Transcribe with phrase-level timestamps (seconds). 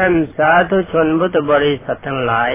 [0.00, 2.52] ท่านสาธุชนพุทธบริษัททั้งหลาย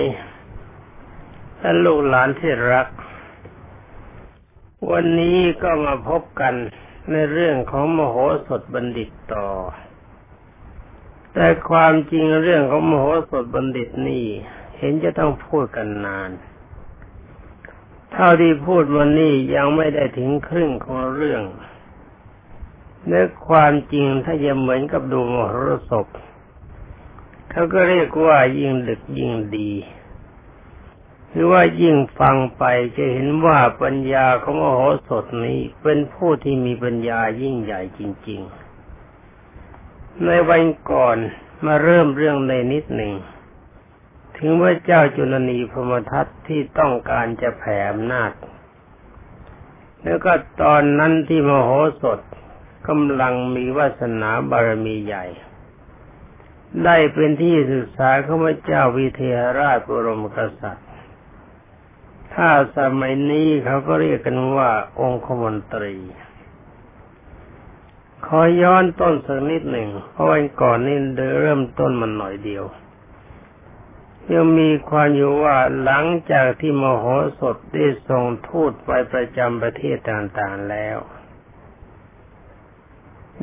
[1.62, 2.88] ท่านลูกหลานที่รัก
[4.92, 6.54] วันนี้ก็มาพบกัน
[7.12, 8.16] ในเรื่องของมโห
[8.48, 9.48] สถบัณฑิตต่อ
[11.34, 14.26] แต่ความจริงเรื่องของมโหสถบัณฑิตนี่
[14.78, 16.32] เห็นจะต้องพูดกันนาน
[18.12, 21.44] เท่าที่พูดวันนี้ยังไม่ได้ถึงครึ่งของเรื่อง
[23.06, 26.08] เนื้อความจริงถ้าจะเหมือนกับดูมโหรสพ
[27.52, 29.72] เขาก็เรียกว่ายิ่งดึกยิ่งดี
[31.32, 32.64] หรือว่ายิ่งฟังไป
[32.96, 38.42] จะเห็นว่าปัญญาของมโหสถนี้เป็นผู้ที่มีปัญญายิ่งใหญ่จริง
[39.38, 41.18] ๆ ในวันก่อน
[41.66, 43.14] มาเริ่มเรื่องในนิดหนึ่ง
[44.38, 48.32] ถึงว่าเจ้าจุลนีพมทัตที่ต้องการจะแผ่อำนาจ
[50.04, 51.70] แล้วก็ตอนนั้นที่มโห
[52.02, 52.20] สถ
[52.88, 55.26] กำลังมีวาสนาบารมีใหญ่
[56.86, 60.88] ได้เป็นที่ศึกษาของพระเจ้าวิเทหราชบรมกษัตริย์
[62.34, 65.96] ถ้าสมัยนี้เขาก็เรียกกันว่าองคมนตรี
[68.26, 70.98] ขอย้อนต้นสักนิดหนึ่ง เพราะวันก่อนนี่
[71.42, 72.66] เริ่มต้นมันหน่อยเดียว
[74.34, 77.06] ยังมีความอยู่ว่าหลังจากที่มโห
[77.40, 80.98] สถได้ส่งทูตไปประจำประเทศต่างๆแล้ว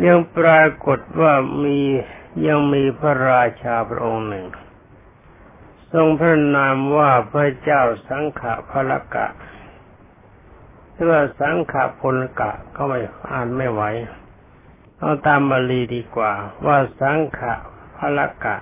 [0.06, 1.32] ยังปรากฏว่า
[1.64, 1.80] มี
[2.46, 4.46] ยังมีพระราชาพระองค์หนึ่ง
[5.92, 9.26] ทรงพระนามว่าพระเจ้าสังขะพระกะ
[10.92, 12.98] หรือว่าสังขะพลกะก็ไม่
[13.30, 13.82] อ่านไม่ไหว
[14.98, 16.32] เอาตามบาลีดีกว่า
[16.66, 17.54] ว่าสังขะ
[17.96, 18.56] พระกะ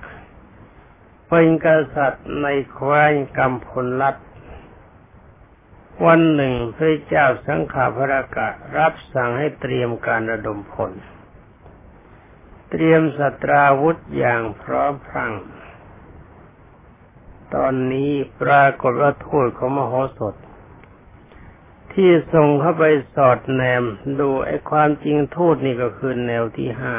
[1.28, 4.16] เป็นกษัตริย์ในแคว้นกำพลรัฐ
[6.06, 10.92] วันหนึ่งพระเจ้าสังขพระกะ รับสั่งให้เตรียมการระดมพล
[12.70, 15.32] เตรียมสตราวุธอย่างพร้อมพรัง
[17.54, 18.10] ตอนนี้
[18.42, 20.34] ปรากฏว่าทูตของมโหสถ
[21.92, 23.84] ที่ส่งเข้าไปสอดแนม
[24.20, 26.96] ดูไอ้ความจริงทูตนี่ก็คือแนวที่ห้า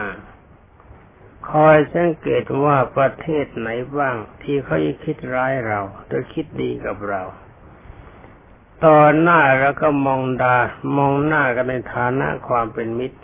[1.49, 7.23] คอยสังเกตว่าประเทศไหนบ้าง ที่เขาคิดร้ายเราหรือคิดดีกับเรา
[8.85, 10.57] ตอนหน้าแล้วก็มองดา
[10.97, 13.19] มองหน้ากันในฐานะความเป็นมิตร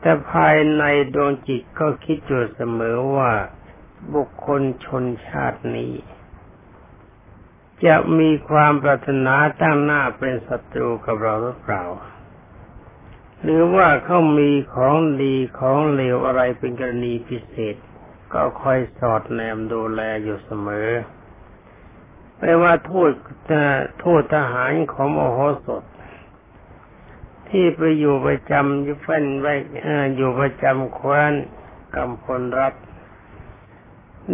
[0.00, 0.82] แต่ภายใน
[1.14, 3.32] ดวงจิตก็คิดอยู่เสมอว่า
[4.14, 5.92] บุคคลชนชาตินี้
[7.86, 11.84] จะมีความปรารถนาตั้งหน้าเป็นศัตรูกับเราหรือเปล่า
[13.42, 17.76] หรือว่าเขามีของดีของเลวอะไรเป็นกรณีพิเศษ
[18.32, 20.88] ก็คอยสอดแนมดูแลอยู่เสมอ
[22.38, 23.12] ไม่ว่าทูต
[24.02, 25.82] ทูตทหารของมโหสถ
[27.50, 29.54] ที่ไปอยู่ประจำอยู่เฟ้นไว้
[30.16, 31.32] อยู่ประจำคว้น
[31.94, 32.74] กำพลรัฐ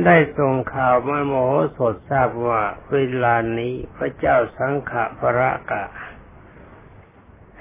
[0.05, 5.85] ได้ส่งข่าวมาโมโหสดทราบว่าเวลานี้พระเจ้าสังขะพระกะ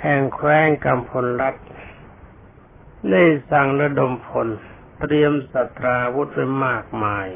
[0.01, 1.55] แห่งแคว้นกำพลรัฐ
[3.11, 4.47] ได้สั่งระดมพล
[4.99, 7.27] เตรียมสัตราวุธไว้มากมาย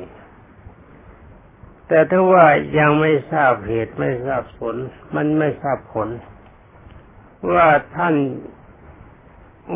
[1.87, 2.45] แต่ถ้าว่า
[2.79, 4.75] ยังไม่ทราบเหตุไม่ทราบผล
[5.15, 6.09] มันไม่ทราบผล
[7.53, 8.15] ว่าท่าน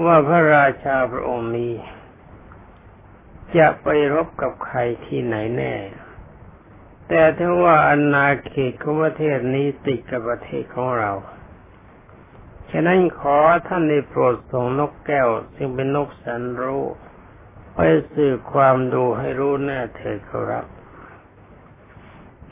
[0.06, 1.74] ว่าพระราชาพระองค์นี้
[3.58, 5.76] จะไปรบกับใครที่ไหนแน่
[7.08, 11.12] แต่ถ้าว่าอาณาเขตของประเทศนี้ติดกับประเทศของเรา
[12.72, 16.84] ฉะนั้นขอท่านได้โปรดส่งนกแก้ว ซึ่งเป็นนกแสนรู้
[17.74, 17.80] ไป
[18.14, 20.66] สื่อความดูให้รู้แน่เถิดครับ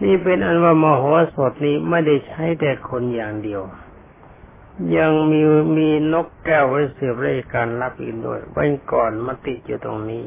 [0.03, 1.03] นี่เป็นอันว่ามโห
[1.35, 3.61] สถนี้ไม่ได้ใช้แต่คนอย่างเดียว
[4.97, 5.41] ยังมี
[5.77, 10.23] มีนกแก้วไว้เสือบราชการรับอีกด้วยวันก่อนมาติดอยู่ตรงนี้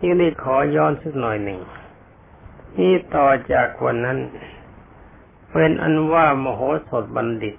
[0.00, 1.60] นี่นี่ขอย้อนสักหน่อยหนึ่ง
[2.76, 4.18] นี่ต่อจากวันนั้น
[5.50, 7.56] เป็นอันว่ามโหสถบัณฑิต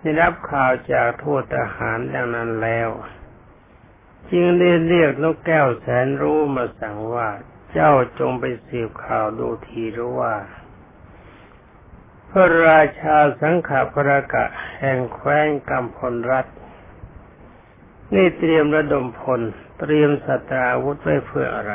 [0.00, 2.88] ได้รับข่าวจากทูตทหารดังนั้นแล้ว
[4.30, 7.28] จึงได้เรียกนกแก้วแสนรู้มาสั่งว่า
[7.72, 10.34] เจ้าจงไปสืบข่าวดูทีรู้ว่า
[12.34, 14.44] พระราชาสังขปรกะ
[14.78, 16.46] แห่งแคว้นกำพลรัฐ
[18.14, 19.40] นี่เตรียมระดมพล
[19.80, 21.74] เตรียมสตราวุธไว้เพื่ออะไร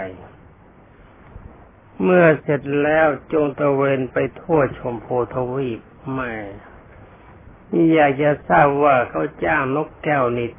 [2.04, 5.81] เมื่อเสร็จแล้วจงตะเวนไปทั่วชมพูทวีป
[6.13, 6.31] ไม่
[7.94, 10.50] อยากจะทราบว่าเขาจ้างนกแก้วนี่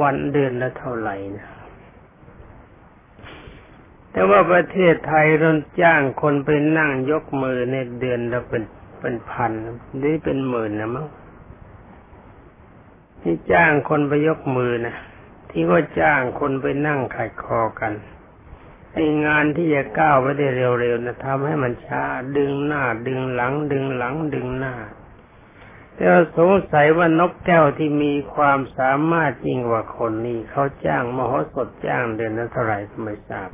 [0.00, 1.48] วันเดือนละเท่าไหร่นะ
[4.12, 5.52] แต่ว่าประเทศไทยเรา
[5.82, 8.62] จ้างคนไปนั่งยกมือในเดือนละเป็น
[9.00, 9.52] เป็นพัน
[10.04, 11.06] นี่เป็นหมื่นนะมั้ง
[13.20, 14.96] ที่จ้างคนไปยกมือนะ
[15.50, 17.92] ที่ก็จ้างคนไปนั่งขัดคอกัน
[18.92, 22.04] ไองานที่จะก้าวไปได้เร็วๆนะทำให้มันช้า
[22.36, 24.74] ดึงหน้า ดึงหลัง ดึงหลัง ดึงหน้า
[25.94, 26.06] แต่
[26.38, 33.50] สงสัยว่านกแก้วที่มีความสามารถยิ่งกว่าคนนี้เขาจ้างมโหสถจ้างเดือนนั้นเท่าไหร่ไม่ทราบ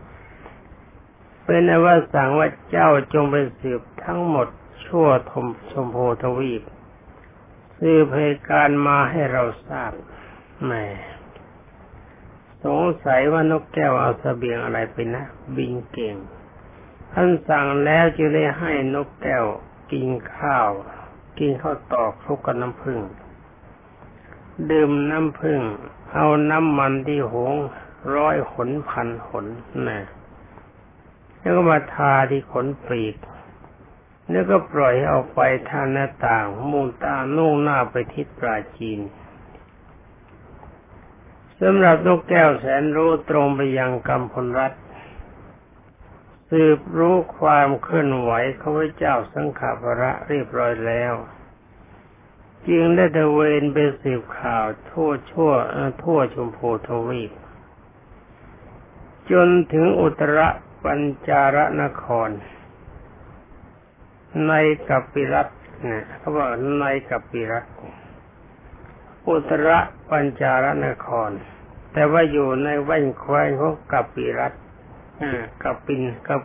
[1.45, 4.49] เป็นว่าสั่งว่าเจ้าจงไปสืบทั้งหมด
[4.85, 6.63] ชั่วทมชมโพทวีป
[7.79, 9.93] สืบเหตุการมาให้เราทราบ
[10.65, 10.73] แหม
[12.65, 15.25] สงสัยว่านกแก้วเอาสเสบียงอะไรไปนะ
[15.57, 16.17] บินเก่ง
[17.13, 19.47] ท่านสั่งแล้วจึงได้ให้นกแก้ว
[19.93, 20.69] กินข้าว
[21.39, 23.01] กินข้าวตอกคลุกกับน้ำผึ้ง
[24.71, 25.61] ดื่มน้ำผึ้ง
[26.15, 27.55] เอาน้ำมันที่หง
[28.15, 29.47] ร้อยขนพันขน
[29.89, 30.01] นะ
[31.41, 33.17] แล้วก็มาทาที่ขนปลีก
[34.31, 35.41] แล้วก็ปล่อยให้ออกไป
[35.71, 39.01] ทางหน้าต่างมุ่งตานุ่งหน้าไปทิศปราจีน
[41.61, 44.73] สำหรับนกแก้วแสนรู้ตรงไปยังกำพลรัต
[46.51, 51.15] สืบรู้ความเคลื่อนไหวของพระเจ้าสังขาภระเรียบร้อยแล้ว
[52.69, 55.53] จึงได้ตะเวนไปสืบข่าวทั่วชั่ว
[56.03, 57.33] ทั่วชมพูทวีป
[59.31, 60.39] จนถึงอุตร
[60.85, 62.29] ปัญจารนคร
[64.49, 64.53] ใน
[64.89, 65.49] กัปปิรัต
[65.87, 66.49] นี่ยเขาบอก
[66.81, 67.65] ในกัปปิรัต
[69.29, 69.71] อุตร
[70.11, 71.31] ปัญจารนคร
[71.93, 74.53] แต่ว่าอยู่ในแว่นแคว้นของกัปปิรัต
[75.63, 76.43] กับบินกับ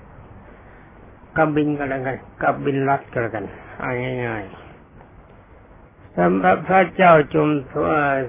[1.37, 3.45] กับบินกันแล้วกันกับบินรัตกันกัน
[3.79, 3.91] เอา
[4.25, 7.49] ง่ายๆสำหรับพระเจ้าจุม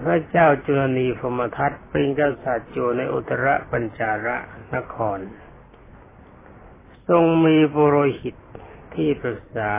[0.04, 4.36] พระเจ้าจุลนีพมทัตเป็นกษัตริย์อยู่ในอุตรปัญจาระ
[4.74, 5.18] นคร
[7.08, 8.36] ทรงมีบุโรหิต
[8.96, 9.72] ที่ปรึกษา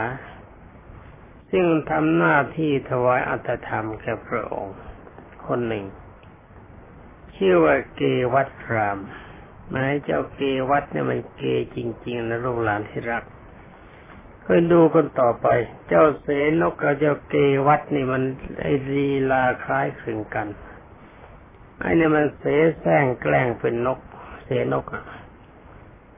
[1.50, 4.76] ซึ่งทำหน้าที่ถวายอัตธรรมแก่พระองค์
[5.46, 5.84] คนหนึ่ง
[7.36, 8.02] ชื่อว่าเก
[8.34, 8.98] วัตราม
[9.74, 11.42] นายเจ้าเกวัตเนี่ยมันเก
[11.76, 13.24] จริง ๆ นะลูกหลานที่รัก
[14.46, 15.46] ก็ดูกันต่อไป
[15.88, 16.26] เจ้าเส
[16.60, 17.34] นกกับเจ้าเก
[17.66, 18.22] วัตนี่มัน
[18.60, 20.48] ไอรีลาคล้ายคลึงกัน
[21.80, 22.44] ไอ้นี่มันเส
[22.80, 23.98] แสร้งแกล้งเป็นนก
[24.44, 25.04] เสนกอะ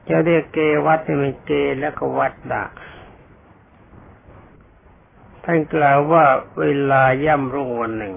[0.07, 2.65] จ้าเรียกเกวัตนี่มันเกแล้วก็วัดดะ
[5.43, 6.25] ท่านกล่าวว่า
[6.59, 8.15] เวลาย่ำรุ่งวันหนึ่ง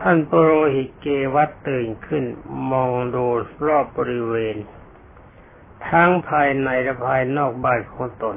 [0.00, 2.24] ท่านปโรหิตเกวัตตื่นขึ้น
[2.70, 3.24] มองดู
[3.66, 4.56] รอบบริเวณ
[5.88, 8.36] ทั้งภายในและภายนอกบ้านของตน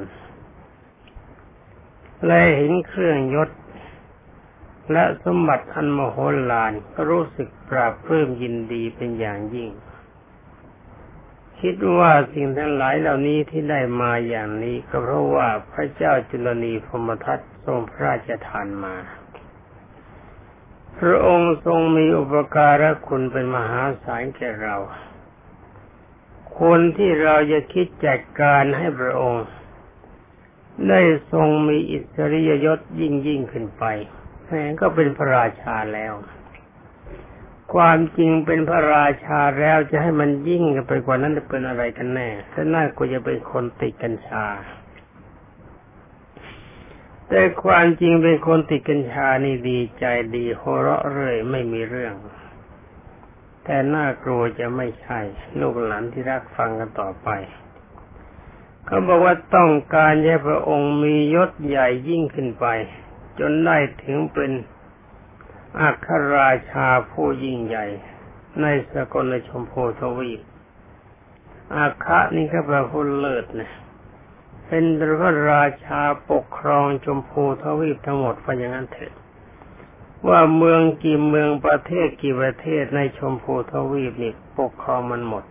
[2.25, 3.49] และเห็นเครื่องยศ
[4.91, 6.17] และสมบัติอันมโห
[6.51, 9.69] ฬารก็รู้สึกปราบเพิ่มยินดีเป็นอย่างยิ่ง
[11.61, 18.95] คิดว่าสิ่งทั้งหลายเหล่านี้ที่ได้มาอย่างนี้ก็เพราะว่าพระเจ้าจุลนีพมทัตทรงพระราชทานมา
[20.99, 24.75] พระองค์ทรงมีอุปการะคุณเป็นมหาศาลแก่เรา
[26.59, 29.45] คนที่เราจะคิดจัดการให้พระองค์
[30.89, 31.01] ได้
[31.31, 33.83] ทรงมีอิสริยยศยิ่งยิ่งขึ้นไป
[34.45, 36.13] แม้ก็เป็นพระราชาแล้ว
[37.73, 44.45] ความจริงเป็นพระราชาแล้วจะให้มันยิ่งกันไปกว่านั้นจะเป็นอะไรกันแน่ถ้าน่าก็จะเป็นคนติดกัญชา
[47.29, 52.15] แต่ความจริงเป็นคนติดกัญชานี่ดีใจดีหัวเราะเรื่อยไม่มีเรื่อง
[53.63, 55.19] แต่น่ากลัวจะไม่ใช่
[55.59, 57.29] ลูกหลานที่รักฟังกันต่อไป
[58.85, 62.65] เขาบอกว่าต้องการให้พระองค์มียศใหญ่ยิ่งขึ้นไป
[63.39, 64.51] จนได้ถึงเป็น
[65.81, 67.85] อัครราชาผู้ยิ่งใหญ่
[68.61, 70.41] ในสกลชมพูทวีป
[71.75, 73.71] อาคะนี่ก็แปลว่าเลิศนะ
[74.67, 74.85] เป็น
[75.19, 76.01] พระราชา
[76.31, 79.13] ปกครองชมพูทวีปทั้งหมดพอย่างนั้นเถอะ
[80.27, 85.43] ว่าเมืองกี่เมืองประเทศกี่ประเทศในชมพูทวีปนี่ปกครองมันหมด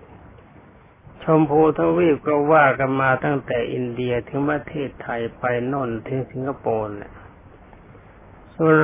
[1.25, 7.12] ชมพูทวีปก็ว่ากันมาตั้งแต่อินเดียถึงประเทศไทยไปโน่นถึงสิงคโปร์เนี่ย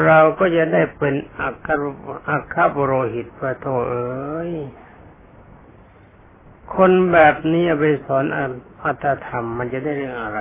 [0.06, 1.82] เราก็จะได้เป็นอัคร
[2.28, 4.52] อัครบุโรหิตพระโทเอ้ย
[6.76, 8.24] คนแบบนี้ไปสอน
[8.84, 10.40] อัตธรรมมันจะได้เรื่องอะไร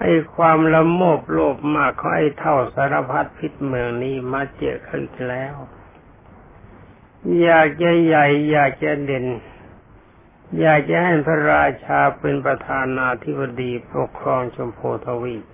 [0.00, 5.54] ไอ้ความละโมบโลภมากของไอ้เท่าสารพัดพิษเมืองนี้มาเจอขึ้นแล้ว
[7.42, 9.26] อยากจะใหญ่ อยากจะเด่น
[10.60, 15.44] อยากจะให้พระราชาเป็นประธานาธิบดีปกครองชมพูทวีป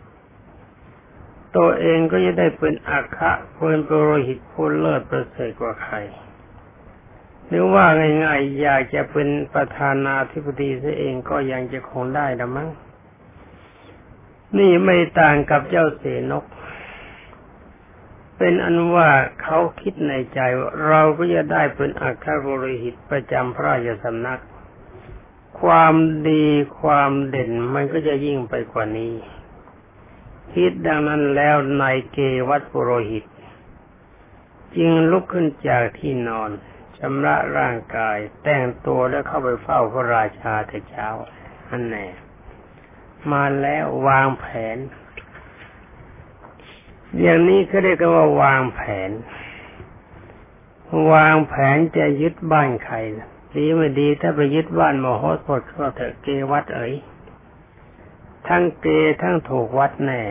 [1.56, 5.96] ตัวเองก็จะได้เป็นอาคะเป็นปรหิตผู้เลิศประเสริฐกว่าใคร
[7.48, 7.84] หรือว่า
[8.24, 12.68] ง่ายๆอยากจะเป็นประธานาธิบดีซะเองก็ยังจะคงได้ละมั้ง
[14.58, 16.44] นี่ไม่ต่างกับเจ้าเสนก
[18.36, 19.10] เป็นอันว่า
[19.42, 24.40] เขาคิดในใจว่าเราก็จะได้เป็นอัครบริหิตประจำพระราชสำนัก
[25.60, 25.94] ความ
[26.28, 26.44] ดี
[26.80, 29.12] ความเด่นมันก็จะยิ่งไปกว่านี้
[30.54, 33.24] คิดดังนั้นแล้วนายเกวัตปุโรหิต
[34.76, 36.50] จึงลุกขึ้นจากที่นอน
[36.98, 41.06] ชำระร่างกาย แต่งตัวแล้วเข้าไปเฝ้าพระราชาแต่เช้า
[41.68, 42.06] อันแน่
[43.32, 44.78] มาแล้ววางแผน
[47.20, 49.10] อย่างนี้เขาเรียกว่าวางแผน
[51.12, 52.96] วางแผนจะยึดบ้านใคร
[53.56, 56.92] ดีไม่ดีถ้าไปยึดบ้านมโหสถก็เถอะเกวัดเอ๋ย
[58.48, 58.86] ทั้งเก
[59.22, 60.22] ทั้งถูกวัดแน่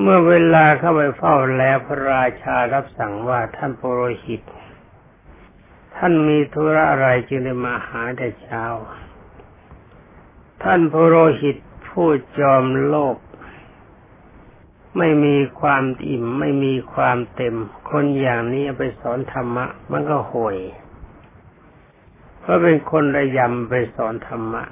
[0.00, 4.42] เมื่อเวลาเข้าไปเฝ้าแล้วพระราชารับสั่งว่าท่านโรหิต
[5.96, 8.64] ท่านมีธุระอะไรจึงได้มาหาแต่เช้า
[10.62, 11.56] ท่านโรหิต
[11.88, 12.08] ผู้
[12.38, 13.16] จอมโลภ
[14.98, 17.56] ไม่มีความอิ่มไม่มีความเต็ม
[17.90, 20.58] คนอย่างนี้ไปสอนธรรมะ มันก็ห่วย
[22.40, 24.64] เพราะเป็นคนระยำไปสอนธรรมะ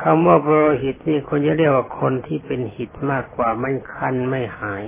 [0.00, 4.84] คำว่าปรหิตนี่คนจะเรียกว่าคนที่เป็นหิตมากกว่าไม่คันไม่หาย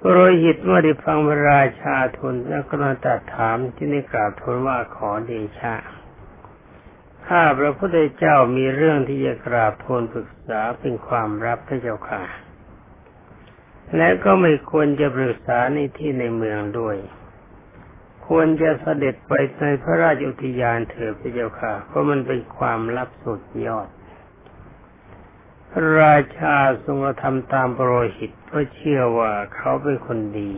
[0.00, 5.74] ปรหิตเมื่อได้ฟังพระราชาทูลแล้วก็มาตัดถามที่นี่กราบทูลว่าขอเดชะ
[7.26, 12.22] ข้าพระพุทธเจ้ามีเรื่องที่จะกราบทูลปรึกษาเป็นความรับพระเจ้าค่ะ
[13.96, 16.96] และก็ไม่ควรจะปรึกษาในที่ในเมืองด้วย
[18.34, 23.88] ควรจะเสด็จไปในพระราชอุทยานเถิดพระเจ้าค่ะ เพราะมันเป็นความลับสุดยอด
[26.00, 30.52] ราชาทรงทำตามโปรหิตเพราะเชื่อว่าเขาเป็นคนดี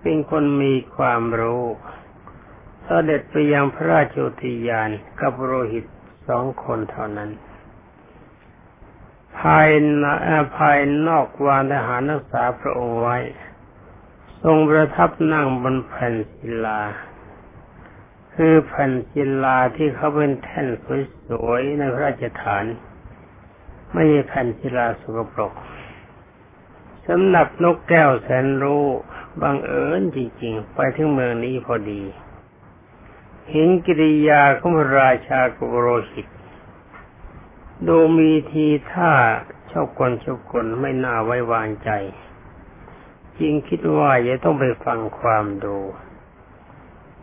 [0.00, 1.64] เป็นคนมีความรู้
[2.84, 4.88] เสด็จไปยังพระราชอุทยาน
[5.20, 5.84] กับโปรหิต
[6.28, 7.30] สองคนเท่านั้น
[9.38, 9.68] ภาย
[9.98, 10.04] ใน
[10.56, 10.78] ภาย
[11.08, 13.18] นอกวางทหารรักษาพระองค์ไว้
[14.48, 16.80] ทรงประทับนั่งบนแผ่นศิลา
[18.34, 20.66] คือแผ่นศิลาที่เขาเป็นแท่น
[21.26, 22.64] สวยๆในพระราชฐาน
[23.92, 25.52] ไม่ใช่แผ่นศิลาสกปรก
[27.06, 28.86] สำหรับนกแก้วแสนรู้
[29.42, 32.02] บังเอิญจริงๆ ไปถึงเมืองนี้พอดี
[33.50, 36.26] เห็นกิริยาของพระราชากุโรหิต
[37.86, 39.12] ดูมีทีท่า
[39.70, 41.90] ชอบกลชอบกลไม่น่าไว้วางใจ
[43.40, 45.78] จึงคิดว่าจะต้องไปฟังความดู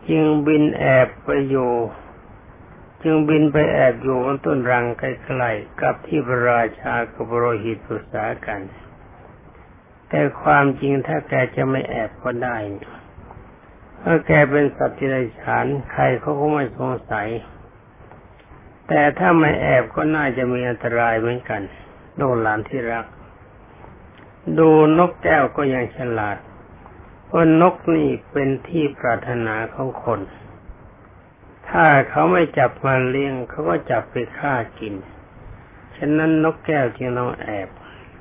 [0.08, 1.72] จึงบินแอบไปอยู่
[3.02, 5.02] จึงบินไปแอบอยู่บนต้นรังใก
[5.40, 8.60] ล้ๆกับที่พระราชากับโรหิตปรึกษากัน
[10.08, 12.56] แต่ความจริงถ้าแกจะไม่แอบก็ได้
[14.02, 17.28] ถ้าแกเป็นสัตว์ที่ไรฉานใครเขาก็ไม่สงสัย
[18.88, 21.62] แต่ถ้าไม่แอบก็น่าจะมีอันตรายเหมือนกัน
[22.16, 23.06] โดนหลานที่รัก
[24.58, 26.38] ดูนกแก้วก็ยังฉลาด
[27.26, 30.20] เพราะนกนี่เป็นที่ปรารถนาของคน
[31.68, 34.94] ถ้าเขาไม่จับมาเลี้ยงเขาก็จับไปฆ่ากิน
[35.96, 37.68] ฉะนั้นนกแก้วจึงต้องแอบ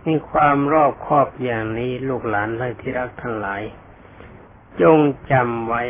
[0.05, 3.61] มีความรอบคอบอย่างนี้ลูกหลานไรที่รักทั้งหลาย
[4.81, 4.99] จง
[5.31, 5.83] จำไว้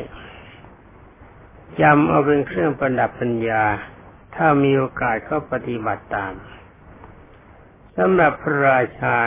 [1.81, 3.63] จำเอาเป็นเครื่องประดับปัญญา
[4.35, 6.33] ถ้ามีโอกาสเขาปฏิบัติตาม
[7.97, 9.17] สำหรับพระราชา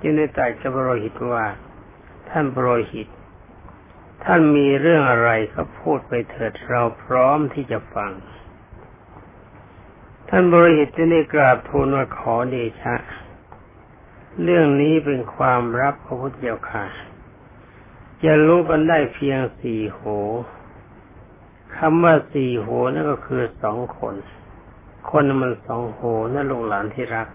[0.00, 1.46] จึงได้ตรัสกับโรหิตว่า
[2.28, 3.08] ท่านโรหิต
[4.24, 8.12] ท่านมีเรื่องอะไรก็พูดไปเถิดเราพร้อมที่จะฟัง
[10.28, 12.94] ท่านบริหิตจึงได้กราบทูลว่าขอเดชะ
[14.42, 16.84] เรื่องนี้เป็นความรับพระพุทธเจ้าค่ะ
[18.24, 20.00] จะรู้กันได้เพียงสี่โห
[21.76, 24.14] คำว่าสี่โหนั่นก็คือสองคน
[25.10, 26.00] คนมันสองโห
[26.34, 27.28] นั่นลูกหลานที่รัก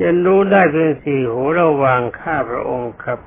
[0.00, 3.18] จะรู้ได้เพียงสี่หูระหว่างข้าพระองค์กับ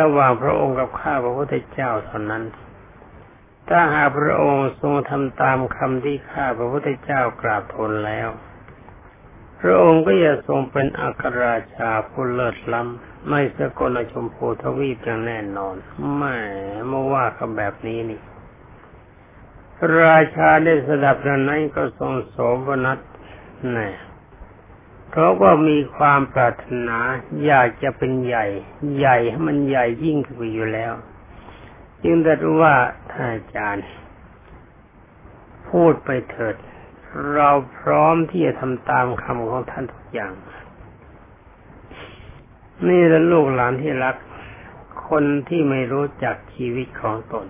[0.00, 2.44] ระหว่างพระองค์กับข้าพระพุทธเจ้าเท่านั้น
[3.68, 8.28] ถ้าหากพระองค์ทรงทำตามคำที่ข้าพระพุทธเจ้ากราบทูลแล้ว
[9.60, 15.76] พระองค์ก็จะทรงเป็นอัครราชาผู้เลิศล้ำไม่สกลชมพูทวีปอย่างแน่นอน
[16.16, 16.36] ไม่
[16.88, 18.20] เมื่อว่าคำแบบนี้นี่
[20.02, 22.36] ราชาได้สดับนั้นก็ทรงโส
[22.66, 22.98] มนัส
[23.72, 23.90] แน่
[25.14, 26.98] เพราะว่ามีความปรารถนา
[27.44, 28.46] อยากจะเป็นใหญ่
[28.98, 30.92] ใหญ่ให้มันใหญ่ยิ่งขึ้นไปอยู่แล้ว
[32.04, 32.76] จึงได้รู้ว่า
[33.10, 33.86] ท่านอาจารย์
[35.68, 36.56] พูดไปเถิด
[37.34, 40.32] เราพร้อมที่จะทำตามคำของท่านทุกอย่าง
[42.88, 44.16] นี่และลูกหลานที่รัก
[45.08, 47.46] คนที่ไม่รู้จักชีวิตของตน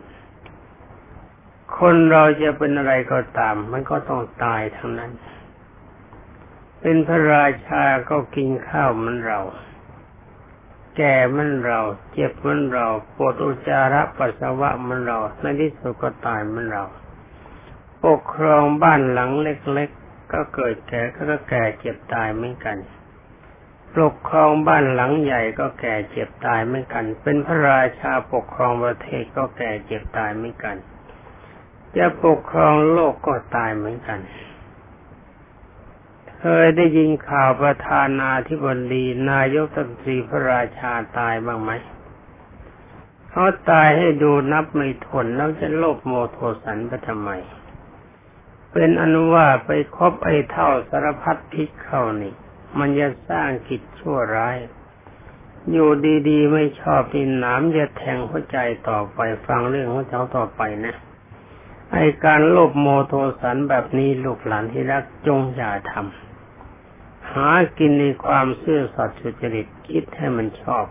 [1.78, 5.12] คนเราจะเป็นอะไรก็ตาม มันก็ต้องตายทั้งนั้น
[6.84, 9.40] เป็นพระราชาก็กินข้าวเหมือนเรา
[10.96, 11.80] แก่เหมือนเรา
[12.12, 12.86] เจ็บเหมือนเรา
[13.16, 16.84] ปวดอุจจาระปัสสาวะเหมือนเราในที่สุดก็ตายเหมือนเรา
[18.04, 22.76] ปกครองบ้านหลังเล็กๆ ก็เกิดแก่ก็แก่เจ็บตายเหมือนกัน
[23.94, 30.76] ปกครองบ้านหลังใหญ่ก็แก่เจ็บตายเหมือนกัน เป็นพระราชาปกครองประเทศก็แก่เจ็บตายเหมือนกัน
[31.96, 34.20] จะปกครองโลกก็ตายเหมือนกัน
[36.44, 41.70] เคยได้ยินข่าวประธานาธิบดีนายกตัตรีพระราชาตายบ้างไหม
[43.30, 47.30] เขาตายให้ดูนับไม่ถ้วนแล้วจะโลภโมโทสันไปทำไม
[48.72, 52.34] เป็นอนุว่าไปคบไอ้เท่าสารพัดพิษเข้านี่
[52.78, 54.56] มันจะสร้างกิจชั่วร้าย
[55.70, 55.90] อยู่
[56.28, 58.58] ดีๆ ไม่ชอบนี่น้ำจะแทงหัวใจ
[58.88, 60.94] ต่อไปฟังเรื่องของเขาต่อไปนะ
[61.92, 66.31] ไอการโลภโมโทสันแบบนี้ลูกหลานที่รักจงอย่าทำ
[67.34, 70.84] หากินในความซื่อสัตย์สุจริตคิดให้มันชอบ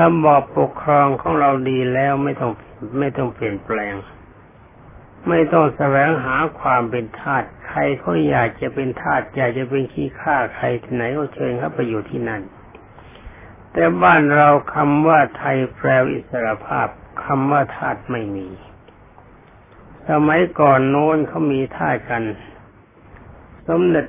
[0.00, 2.52] ระบอบปกครองของเราดีแล้วไม่ต้อง
[2.98, 3.94] ไม่ต้องเปลี่ยนแปลง
[5.28, 12.42] ไม่ต้องแสวงหาความเป็นทาสใครเขาอยากจะเป็นทาสอยากจะเป็นขี้ข้าใครที่ไหนก็เชิญเขาไปอยู่ที่นั่น
[13.72, 16.88] แต่บ้านเราคำว่าไทยแปลอิสรภาพ
[17.24, 18.48] คำว่าทาสไม่มี
[20.08, 22.22] สมัยก่อนโน้นเขามีทาสกัน
[23.66, 24.06] สมเด็จ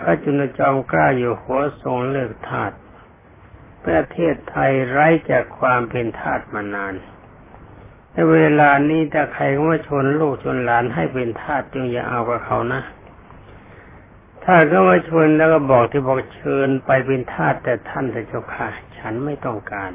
[0.00, 2.72] พระจุลจอมเกล้าอยู่หัวทรงเลิกทาส
[3.86, 6.94] ประเทศไทยไร้จากความเป็นทาสมานาน
[8.32, 12.80] เวลานี้ถ้าใครว่าชนลูกชนหลานให้เป็นทาสจึงอย่าเอากับเขานะ
[14.44, 19.92] ถ้าก็ว่าชนแล้วก็บอกที่บอกเชิญไปเป็นทาสแต่ท่านแต่เจ้าค่ะ ฉันไม่ต้องการ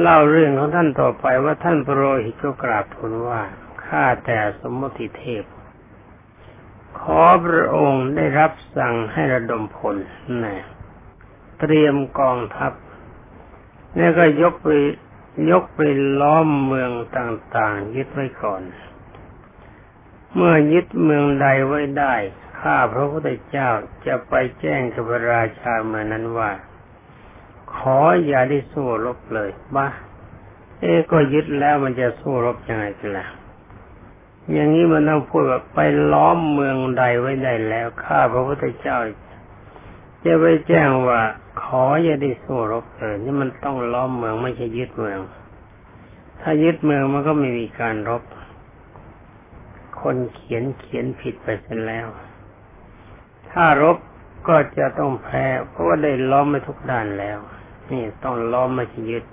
[0.00, 3.42] เล่าเรื่องของท่านต่อไปว่าท่านพระโรหิตก็กราบทูลว่า
[3.86, 5.42] ข้าแต่สมมติเทพ
[6.98, 9.96] ขอพระองค์ได้รับสั่งให้ระดมพล
[10.44, 10.58] นะ
[11.60, 12.72] เตรียมกองทัพ
[13.96, 14.68] แล้วก็ยกไป
[15.50, 15.80] ยกไป
[16.20, 18.62] ล้อมเมืองต่างๆ ยึดไว้ก่อน
[20.34, 22.14] เมื่อยึดเมืองใดไว้ได้
[22.60, 23.68] ข้าพระพุทธเจ้า
[24.06, 26.52] จะไปแจ้งกับระราชาเมืองนั้นว่า
[27.74, 29.88] ขออย่าได้สู้รบเลยบ้า
[30.80, 33.26] เอ๊ก็ยึดแล้วมันจะสู้รบยังไงกันล่ะ
[34.52, 35.78] อย่างนี้มันต้องพูดว่าไป
[36.12, 38.98] ล้อมเมืองใดไว้ได้แล้วข้าพระพุทธเจ้า
[40.24, 41.20] จะไปแจ้งว่า
[41.62, 45.20] ขออย่าได้สู้รบเลยนี่มันต้องล้อมเมืองไม่ใช่ยึดเมือง
[46.40, 48.22] ถ้ายึดเมืองมันก็ไม่มีการรบ
[50.00, 52.06] คนเขียนเขียนผิดไปเสียแล้ว
[53.50, 53.96] ถ้ารบ
[54.48, 57.38] ก็จะต้องแพ้ เพราะว่าได้ล้อมไปทุกด้านแล้ว
[57.90, 59.24] นี่ต้องล้อมม่ใช่ยึด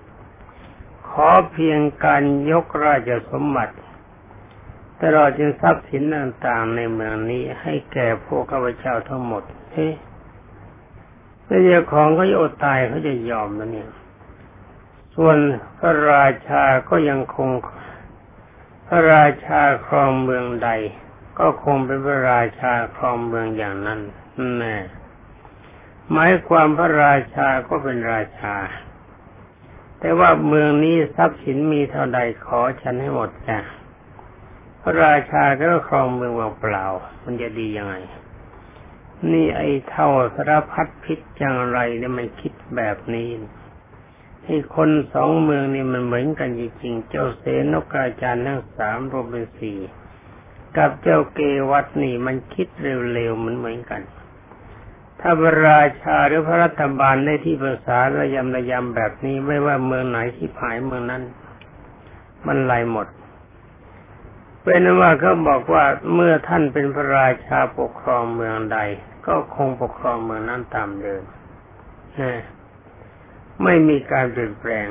[1.09, 3.75] ขอเพียงการยกราชสมบัติ
[5.01, 9.89] ตลอดจนทรัพย์สินต่างๆในเมืองนี้ให้แก่พวกข้าพเจ้าทั้งหมด เฮ้
[11.47, 13.89] ถ้าเจ้าของเขาจะอดตายเขาจะยอมนะเนี่ย
[15.15, 15.37] ส่วน
[15.77, 17.49] พระราชาก็ยังคง
[18.87, 20.69] พระราชาครองเมืองใด
[21.39, 23.99] ก็คงเป็นพระราชาครองเมืองอย่างนั้น
[24.57, 24.77] แน่
[26.11, 28.55] หมายความพระราชาก็เป็นราชา
[29.99, 33.59] แต่ว่าเมืองนี้ทรัพย์สินมีเท่าใดขอฉันให้หมดจ้ะ
[34.85, 36.85] พระราชาก็ครองเมืองเปล่า
[37.23, 37.95] มันจะดียังไง
[39.31, 43.29] นี่ไอ้เท่าสารพัดพิษอย่างไรเนี่ยมันคิดแบบนี้
[44.45, 47.43] ไอ้คนสองเมืองนี่มันเหมือนกันจริงๆ เจ้าเส
[47.73, 49.79] นกาจารย์ทั้งสามรวมเป็นสี่
[50.77, 51.39] กับเจ้าเก
[51.71, 52.67] วัตนี่มันคิด
[53.13, 54.01] เร็วๆมันเหมือนกัน
[55.19, 61.23] ถ้าพระราชาหรือพระรัฐบาลได้ที่ภาษาระยำระยำแบบนี้ไม่ว่าเมืองไหนที่ผายเมืองนั้น
[62.47, 63.07] มันไหลหมด
[64.63, 68.79] เป็นว่าเขาบอกว่าเมื่อท่านเป็นพระราชาปกครองเมืองใด
[69.27, 71.23] ก็คงปกครองเมืองนั้นตามเดิม
[72.19, 72.33] นะ
[73.63, 74.87] ไม่มีการเปลี่ยนแปลง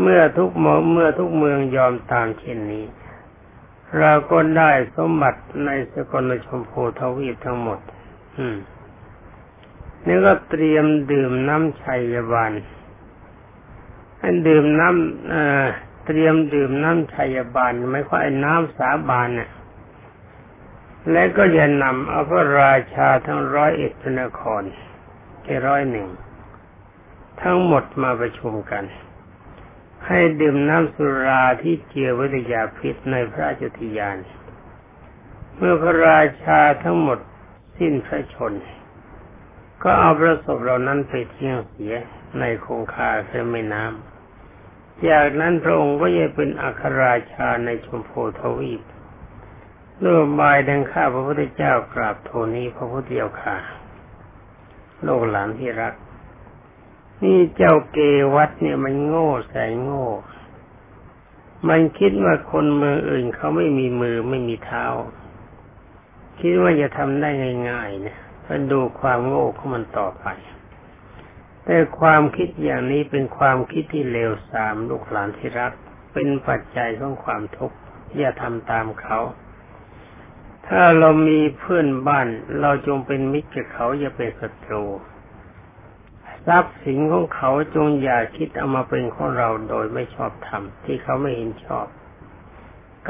[0.00, 0.50] เมื่อทุก
[0.92, 2.84] เมื่อทุกเมืองยอมตามเช่นนี้
[3.98, 7.78] เราก็ได้สมบัติในสกลชมพูทวีปทั้งหมด
[8.38, 8.56] อืม
[10.06, 12.52] นี่ก็เตรียมดื่มน้ำชัยบาล
[14.18, 19.50] ให้ดื่มน้ำ ตรียมดื่มน้ำชัยบาลไม่ค่อยน้ำสาบานเนี่ย
[21.10, 24.62] และก็จะนำเอาพระราชาทั้งร้อยเอ็ดพนคร
[25.42, 26.08] แค่ร้อยหนึ่ง
[27.42, 28.84] ทั้งหมดมาประชุมกัน
[30.06, 34.18] ให้ดื่มน้ำสุราที่เจียววิทยาพิษในพระจุติยาน
[35.56, 37.18] เมื่อพระราชาทั้งหมด
[37.76, 38.52] สิ้นพระชน
[39.82, 41.94] ก็เอาพระศพเหล่านั้นไปเที่ยงเสีย
[42.38, 44.09] ในคงคาคือแม่น้ำ
[45.08, 48.82] จากนั้นพระองค์ก็จะเป็นอัครราชาในชมพูทวีป
[50.00, 53.56] เรื่องบายดังข้าพระพุทธเจ้ากราบโทนี้พระพุทธเจ้าค่ะ
[55.02, 55.94] โลกหลานที่รัก
[57.22, 57.98] นี่เจ้าเก
[58.34, 60.06] วัดเนี่ยมันโง่แสนโง่
[61.68, 64.84] มันคิดว่าคนเมืองอื่นเขาไม่มีมือไม่มีเท้า
[66.40, 67.30] คิดว่าจะทำได้
[67.70, 70.26] ง่ายๆเนี่ยก็ดูความโง่ของมันต่อไป
[71.72, 75.72] แต่ความคิดอย่างนี้เป็นความคิดที่เลวทรามลูกหลานที่รัก
[76.14, 77.76] เป็นปัจจัยของความทุกข์
[78.16, 79.18] อย่าทำตามเขา
[80.68, 82.28] ถ้าเรามีเพื่อนบ้าน
[82.60, 84.84] เราจงเป็นมิตรกับเขาอย่าเป็นศัตรู
[86.46, 91.86] ทรัพย์สินของเขาจงอย่าคิดเอามาเป็นของเราโดยไม่ชอบธรรมที่เขาไม่เห็นชอบ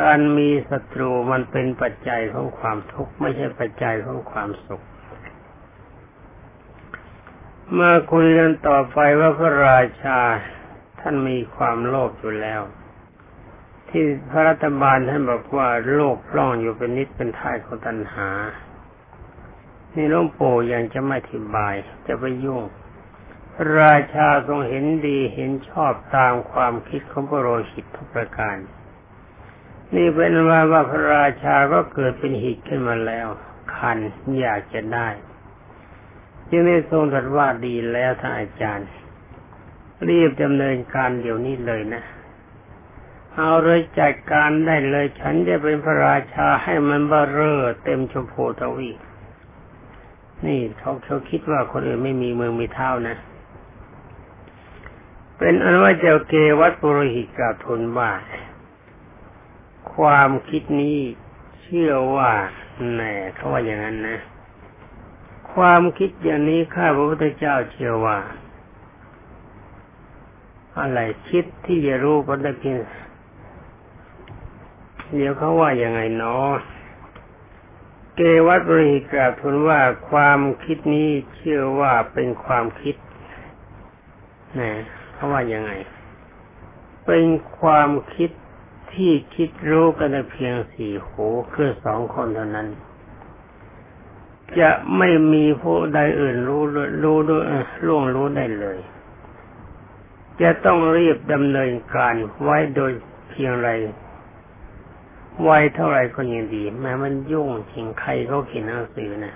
[0.01, 4.85] การมีศัตรูมันเป็นปัจจัยของความทุกข์ไม่ใช่ปัจจัยของความสุข
[7.79, 10.21] มาคุยกันต่อไปว่าพระราชา
[11.01, 12.63] ท่านมีความโลภอยู่แล้ว
[13.89, 18.31] ที่พระรัฐบาลท่านบอกว่าโลกร่องอยู่เป็นนิดเป็นท่ายของตัณหา
[19.95, 21.75] นี่หลวงปู่ยังจะไม่อธิบาย
[22.07, 22.63] จะไปยุ่ง
[23.79, 28.57] ราชาทรงเห็นดีเห็นชอบตามความคิดของพระโรหิตทุกประการ
[29.95, 33.27] นี่เป็นว่าว่าพระราชาก็เกิดเป็นหิตขึ้นมาแล้ว
[33.75, 33.99] คัน
[34.41, 35.09] อยากจะได้
[36.51, 38.89] จึงได้ทรงตรัสว่าดีแล้วท่านอาจารย์
[40.09, 42.03] รีบดำเนินการเดี๋ยวนี้เลยนะ
[43.35, 48.91] เอาเลยจัดการได้เลย ฉันจะเป็นพระราชาให้มันบาเร่อเต็มชมพูทวี
[50.47, 53.17] นี่เขาเขาคิดว่าคนอื่นไม่มีมือมีเท้านะ
[55.39, 58.11] เป็นอันว่าเจ้าเกวัตปุโรหิตกาทูลว่า
[59.95, 60.99] ความคิดนี้
[61.61, 62.33] เชื่อว่า
[62.95, 64.19] แน่เขาว่าอย่างนั้นนะ
[65.55, 68.19] ความคิดอย่างนี้ข้าพระพุทธเจ้าเชื่อว่า
[70.79, 72.79] อะไรคิดที่จะรู้ก็ได้เพียง
[75.15, 76.51] เดี๋ยวเขาว่ายังไงเนาะ
[78.17, 82.97] เกวัตบริกราบทูลว่าความคิดนี้เชื่อว่าเป็นความคิด
[84.61, 84.73] นะ
[85.15, 85.73] เขาว่ายังไง
[87.07, 87.25] เป็น
[87.61, 88.31] ความคิด
[88.93, 92.69] ที่คิดรู้กันเพียงสี่หูคือสองคนเท่านั้น
[94.59, 96.63] จะไม่มีผู้ใดอื่นรู้
[97.03, 97.45] รู้ด้วย
[97.87, 98.79] ล่วงรู้ได้เลย
[100.43, 102.93] จะต้องรีบดำเนินการไว้โดย
[103.31, 103.69] เพียงไร
[105.43, 109.35] ไวเท่าไรก็ยังดี แม้มันยุ่งจริงใครเขาเขียนหนังสือนะ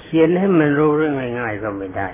[0.00, 2.08] เขียนให้มันรู้เรื่องง่ายๆก็ไม่ได้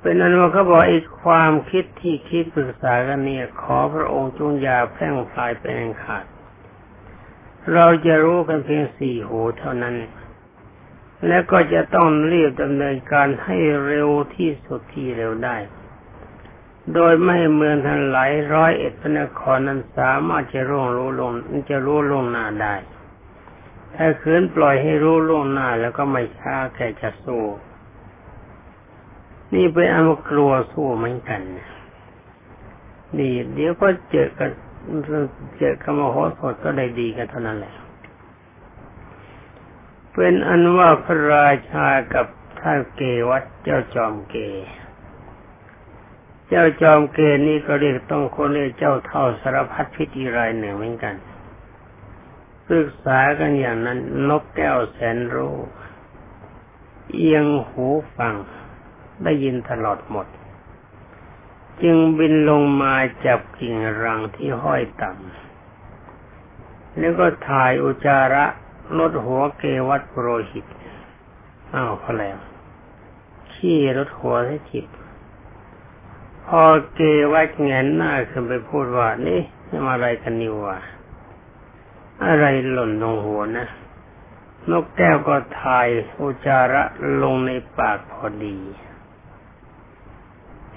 [0.00, 6.24] เป็นอันว่าเขาบอกไอ้ความคิดที่คิดปรึกษากันเนี่ย ขอพระองค์จงอย่าแพร่งพลายเป็นขาด
[7.74, 9.94] เราจะรู้กันเพียงสี่หูเท่านั้น
[11.28, 13.56] และก็จะต้องรีบดำเนินการให้
[13.86, 15.56] เร็วที่สุดที่เร็วได้
[16.94, 21.32] โดยไม่เมืองทั้งหลายร้อยเอ็ดพระนครนั้นสามารถจะร่วงรู้ลง
[21.70, 22.74] จะรู้ล่วงหน้าได้
[23.96, 27.44] ถ้าคืนปล่อยให้รู้ล่วงหน้าแล้วก็ไม่ช้าแก่จะสู้
[29.54, 31.40] นี่เป็นอันว่ากลัวสู้เหมือนกัน
[33.20, 34.50] ดีเดี๋ยวก็เจอกัน
[35.58, 37.74] เจอกับมโหสถก็ได้ดีกันเท่านั้นแหละ
[40.14, 42.26] เป็นอันว่าพระราชากับ
[42.60, 44.36] ท่านเกวัดเจ้าจอมเก
[46.48, 51.14] เจ้าจอมเกนี่ก็เรียกต้องคนเรียกเจ้าเท่าสารพัดพิธีรายหนึ่งเหมือนกัน
[52.66, 53.98] ปรึกษากันอย่างนั้น
[54.28, 55.56] นกแก้วแสนรู้
[57.12, 58.34] เอียงหูฟัง
[59.22, 60.26] ได้ยินตลอดหมด
[61.82, 68.44] จึงบินลงมาจับกิ่งรังที่ห้อยต่ำแล้วก็ถ่ายอุจาระ
[68.98, 70.66] ลดหัวเกวัตโปรหิต
[71.74, 72.38] อ้าวพอแล้ว
[73.52, 74.86] ขี้ลดหัวให้จิต
[76.46, 76.62] พอ
[76.94, 77.00] เก
[77.32, 80.78] วัตแงนหน้าขึ้นไปพูดว่านี่นี่มาอะไรกันนิวะ
[82.26, 83.66] อะไรหล่นลงหัวนะ
[84.70, 85.88] นกแก้วก็ถ่าย
[86.20, 86.82] อุจาระ
[87.22, 88.58] ลงในปากพอดี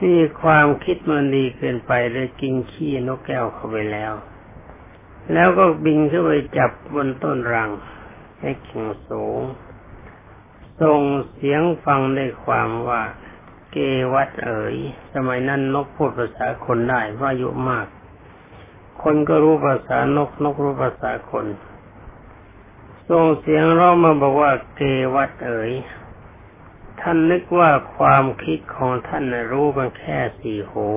[0.01, 4.13] นี่ความคิดมันดีเกินไปเลยกินขี้นกแก้วเข้าไปแล้ว
[5.33, 7.69] แล้วก็บินขึ้นไปจับบนต้นรัง
[8.39, 9.41] ให้กิ่งสูง
[10.81, 11.01] ส่ง
[11.33, 13.01] เสียงฟังได้ความว่า
[13.71, 13.77] เก
[14.13, 14.75] วัดเอ๋ย
[15.13, 17.87] สมัยนั้นนกพูดภาษาคนได้ว่าอายุมาก
[19.01, 21.45] คนก็รู้ภาษานกนกรู้ภาษาคน
[23.09, 24.81] ส่งเสียงร้องมาบอกว่า เก
[25.15, 25.71] วัดเอ๋ย
[27.01, 30.89] ท่านนึกว่าความคิดของท่านรู้กันแค่สี่หู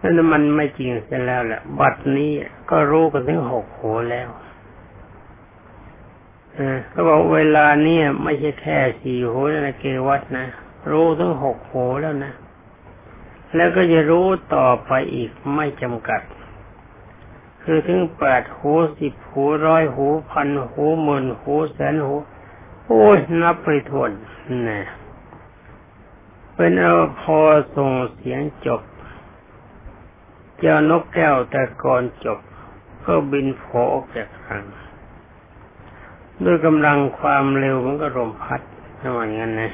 [0.00, 2.32] นั่นมันไม่จริงเสียแล้วแหละบัดนี้
[2.70, 4.28] ก็รู้กันถึงหกหูแล้ว
[6.90, 10.46] เขาบอกเวลาเนี่ยไม่ใช่แค่สี่หูนะเกวัตนะ
[10.90, 12.32] รู้ถึงหกหูแล้วนะ
[13.54, 16.20] แล้วก็จะรู้ต่อไปอีกไม่จำกัด
[17.62, 22.14] คือถึงแปดหูสิบหูร้อยหูพันหูหมื่นหูแสนหู
[22.88, 24.10] โอ้ยนับไปทวน
[24.68, 24.80] นะ
[26.54, 27.38] เป็นเอาพอ
[27.76, 28.82] ส่งเสียงจบ
[30.58, 32.38] เจ้านกแก้วแต่ก่อนจบ
[33.04, 34.64] ก็บินโผออกจากรัง
[36.44, 38.60] ด้วยกำลังความเร็วมันก็ลมพัด
[39.00, 39.72] ประมาณนั้นนะ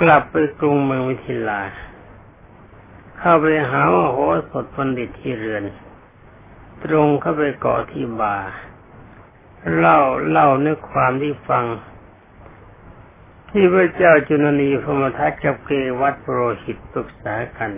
[0.00, 1.60] กลับไปกรุงเมืองวิทิลา
[3.18, 4.18] เข้าไปหาว่าโห
[4.50, 5.64] สถบัณฑิตที่เรือน
[6.84, 8.36] ตรงเข้าไปเกาะที่บา
[9.76, 9.98] เล่า
[10.30, 11.64] เล่านื้อความที่ฟัง
[13.50, 17.70] ที่พระเจ้าจุนนีพมทัตกับเกวัตโปรหิตปรึกษากัน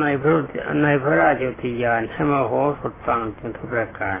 [0.00, 0.34] ในพระ
[0.82, 4.20] ในพระราชอุทยานให้มาโหสถฟังจนทุกประการ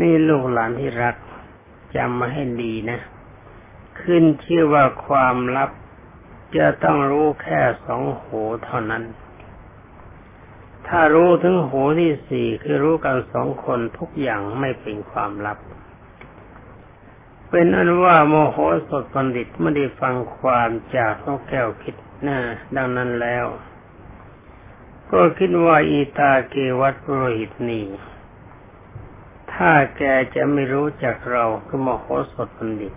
[0.00, 1.16] นี่ลูกหลานที่รัก
[1.96, 2.98] จำมาให้ดีนะ
[4.00, 5.70] ขึ้นชื่อว่าความลับ
[6.56, 9.04] จะต้องรู้แค่สองหูเท่านั้น
[10.88, 15.58] ถ้ารู้ถึงหูที่สี่คือรู้กันสองคนทุกอย่างไม่เป็นความลับ
[17.50, 18.56] เป็นอันว่าโมโห
[18.88, 21.94] สดบัณฑิตไม่ได้ฟังความจากนกแก้วคิด
[22.26, 22.38] นะ
[22.76, 23.46] ดังนั้นแล้ว
[25.10, 27.84] ก็คิดว่าอีตาเกวัตโรหิตนี่
[29.54, 30.02] ถ้าแก
[30.34, 32.94] จะไม่รู้จักเราคือมโหสถบัณฑิต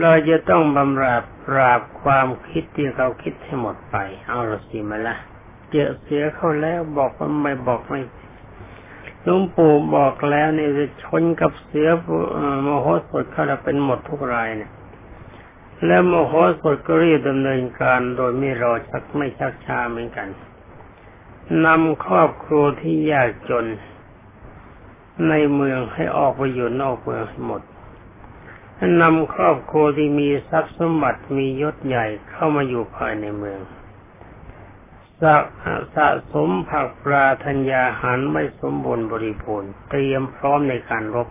[0.00, 3.96] เราจะต้องบำราบปราบความคิดที่เขาคิดให้หมดไป
[4.26, 5.16] เอาละสิมาละ
[5.70, 8.00] เจอเสียเข้าแล้วบอกว่าไม่บอกไม่
[9.26, 11.88] ลวงปู่บอกแล้วนี่จะชนกับเสือ
[12.62, 14.72] โมโหสถเขาจะเป็นหมดทุกรายเนี่ย
[15.86, 20.28] แล้วโมโหสถก็รีบดำเนินการโดยไม่รอชักไม่ชักช้าเหมือนกัน
[21.64, 23.66] นำครอบครัวที่ยากจน
[25.28, 27.62] ในเมืองให้ออกไปอยู่นอกเมืองหมด
[29.00, 33.60] นำครอบครัวที่มีทรัพย์สมบัติมียศใหญ่เข้ามาอยู่ภายในเมือง
[35.20, 35.36] สะ
[35.94, 41.28] สะสมผักปลาธัญญาหารไม่สมบูรณ์บริบูรณ์เตรียมพร้อมในการรบ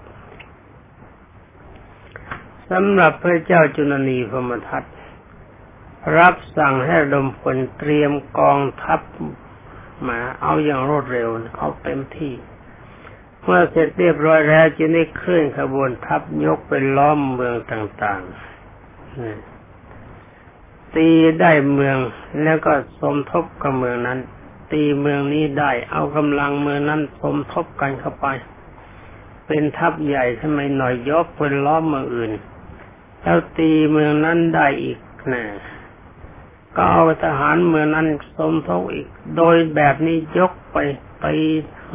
[2.71, 4.83] สำหรับพระเจ้าจุลนีพมทัต
[6.17, 9.01] รับสั่งให้ดมพลเตรียมกองทัพ
[10.07, 12.33] มาเอาอย่างรวดเร็วเอาเต็มที่
[13.49, 21.09] เมื่อเสร็จเรียบร้อยแล้วจึงได้เคลื่อนขบวนทัพยกไปล้อมเมืองต่างๆ ตี
[21.41, 21.97] ได้เมือง
[22.43, 24.19] แล้วก็สมทบกับเมืองนั้น
[24.71, 28.27] ตีเมืองนี้ได้เอากำลังเมืองนั้นสมทบกันเข้าไป
[29.47, 32.31] เป็นทัพใหญ่ทำไมหน่อยยกเป็นล้อมเมืองอื่น
[33.21, 34.99] แล้วตีเมืองนั้นได้อีก
[35.33, 35.43] นะ
[36.75, 38.07] ก็เอาทหารเมืองนั้น
[38.37, 39.07] สมทบอีก
[39.37, 40.77] โดยแบบนี้ยกไป
[41.25, 41.37] ตี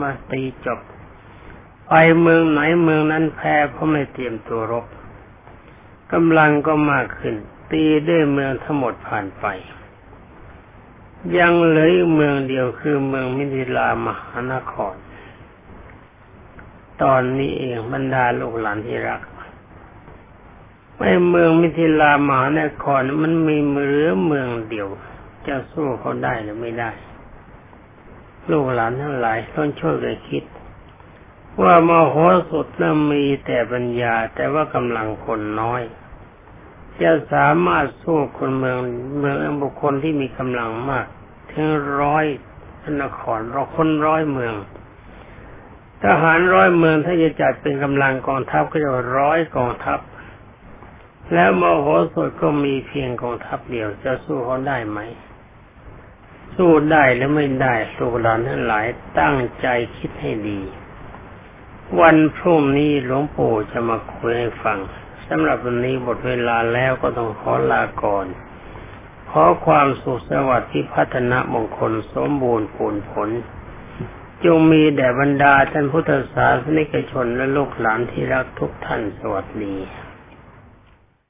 [0.01, 0.81] มาตีจบ
[1.89, 1.93] ไป
[2.23, 4.87] เมืองไหนเมืองนั้นแพ้เพราะไม่เตรียมตัวรบ
[6.13, 7.35] กำลังก็มากขึ้น
[7.73, 9.47] ตีด้วยเมืองทั้งหมดผ่านไป
[11.39, 14.95] ยังเหลือเมืองเดียวคือเมืองมิถิลามหานคร
[17.03, 19.21] ตอนนี้เองบรรดาลูกหลานที่รัก
[20.99, 24.89] ในเมืองมิถิลามหานครมันมีเหลือเมืองเดียว
[25.47, 26.91] จะสู้เขาได้หรือไม่ได้
[28.51, 30.45] ลูกหลานทั้งหลายต้องช่วยกันคิด
[31.61, 32.15] ว่ามโห
[32.51, 35.83] สถนั้นมีแต่ปัญญาแต่ว่ากำลังคนน้อย
[37.03, 38.79] จะสามารถสู้คนเมือง
[39.19, 41.07] เมืองบุคคลที่มีกำลังมาก
[41.51, 41.69] ถึง
[42.01, 42.25] ร้อย
[43.03, 44.55] นครเราคนร้อยเมือง
[46.05, 50.01] ทหารร้อยเมืองถ้าจะจัดเป็นกำลังกองทัพก็จะร้อยกองทัพ
[51.35, 54.99] แล้วมโหสถก็มีเพียงกองทัพเดียวจะสู้เขาได้ไหม
[56.57, 58.87] สู้ได้หรือไม่ได้ลูกหลานทั้งหลาย
[59.19, 60.61] ตั้งใจคิดให้ดี
[62.01, 64.79] วันพรุ่งนี้หลวงปู่จะมาคุยให้ฟัง
[65.29, 68.27] สำหรับวันนี้หมดเวลาแล้วก็ต้องขอลาก่อน
[69.31, 73.29] ขอความสุขสวัสดิ์ที่พัฒนามงคลสมบูรณ์ผลผล
[74.45, 79.75] จงมีแด่บรรดาท่านพุทธศาสนิกชนและลูกหลานที่รักทุกท่านสวัสดี